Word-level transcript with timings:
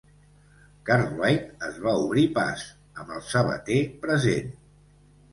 Cartwright 0.89 1.65
es 1.67 1.75
va 1.83 1.93
obrir 2.05 2.23
pas, 2.37 2.63
amb 3.03 3.11
el 3.17 3.21
sabater 3.27 3.77
present. 4.07 4.49